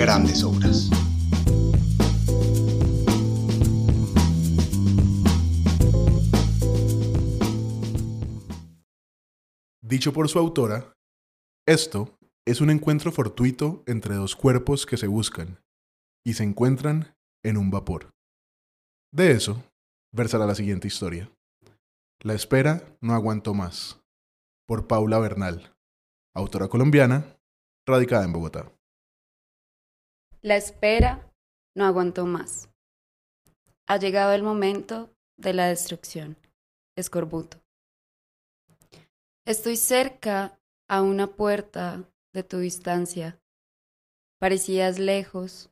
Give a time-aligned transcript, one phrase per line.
[0.00, 0.88] grandes obras.
[9.82, 10.94] Dicho por su autora,
[11.66, 15.60] esto es un encuentro fortuito entre dos cuerpos que se buscan
[16.24, 18.08] y se encuentran en un vapor.
[19.12, 19.62] De eso
[20.14, 21.30] versará la siguiente historia.
[22.22, 24.00] La espera no aguantó más.
[24.66, 25.74] Por Paula Bernal,
[26.34, 27.36] autora colombiana,
[27.86, 28.79] radicada en Bogotá.
[30.42, 31.30] La espera
[31.76, 32.70] no aguantó más.
[33.86, 36.38] Ha llegado el momento de la destrucción.
[36.96, 37.58] Escorbuto.
[39.44, 43.38] Estoy cerca a una puerta de tu distancia.
[44.38, 45.68] Parecías lejos,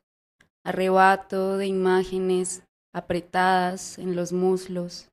[0.63, 2.61] arrebato de imágenes
[2.93, 5.09] apretadas en los muslos.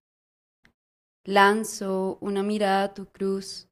[1.24, 3.70] Lanzo una mirada a tu cruz,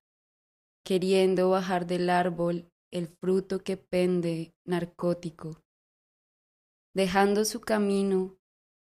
[0.83, 5.64] queriendo bajar del árbol el fruto que pende narcótico.
[6.95, 8.39] Dejando su camino,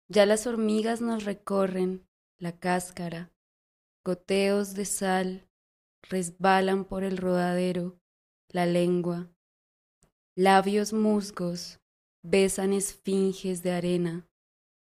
[0.08, 3.32] ya las hormigas nos recorren la cáscara,
[4.04, 5.48] goteos de sal
[6.02, 8.00] resbalan por el rodadero,
[8.48, 9.30] la lengua,
[10.36, 11.80] labios musgos
[12.24, 14.28] besan esfinges de arena,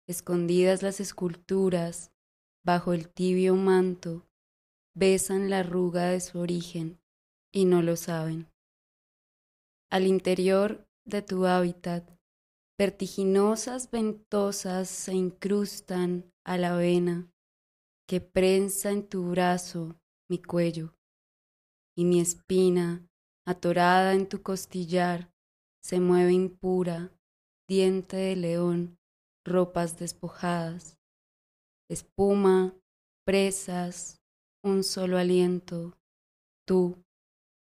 [0.08, 2.12] escondidas las esculturas
[2.66, 4.28] bajo el tibio manto,
[4.96, 7.00] besan la arruga de su origen
[7.52, 8.52] y no lo saben.
[9.92, 12.10] Al interior de tu hábitat,
[12.80, 17.30] vertiginosas ventosas se incrustan a la vena
[18.08, 19.96] que prensa en tu brazo
[20.30, 20.96] mi cuello,
[21.96, 23.08] y mi espina,
[23.46, 25.32] atorada en tu costillar,
[25.84, 27.12] se mueve impura,
[27.70, 28.98] diente de león,
[29.46, 30.98] ropas despojadas,
[31.90, 32.76] espuma,
[33.26, 34.22] presas,
[34.64, 35.98] un solo aliento,
[36.66, 37.04] tú,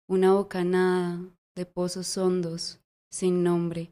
[0.10, 1.20] una bocanada
[1.56, 2.82] de pozos hondos
[3.12, 3.92] sin nombre.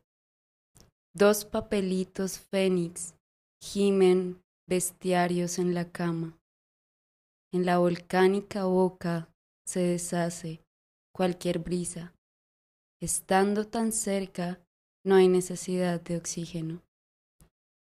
[1.20, 3.16] Dos papelitos fénix
[3.60, 4.40] gimen
[4.70, 6.38] bestiarios en la cama.
[7.52, 9.28] En la volcánica boca
[9.66, 10.62] se deshace
[11.12, 12.14] cualquier brisa.
[13.02, 14.62] Estando tan cerca,
[15.04, 16.84] no hay necesidad de oxígeno.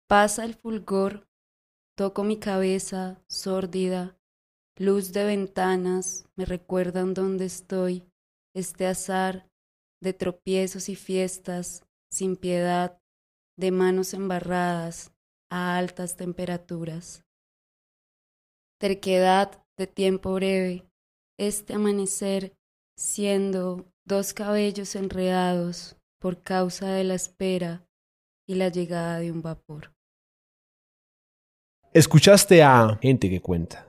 [0.08, 1.26] Pasa el fulgor,
[1.96, 4.16] toco mi cabeza sórdida,
[4.78, 8.04] luz de ventanas me recuerdan dónde estoy,
[8.54, 9.50] este azar
[10.00, 13.00] de tropiezos y fiestas sin piedad,
[13.58, 15.12] de manos embarradas
[15.50, 17.24] a altas temperaturas.
[18.80, 20.86] Terquedad de tiempo breve,
[21.38, 22.54] este amanecer
[22.96, 27.84] siendo dos cabellos enredados por causa de la espera
[28.48, 29.92] y la llegada de un vapor.
[31.92, 33.87] Escuchaste a Gente que Cuenta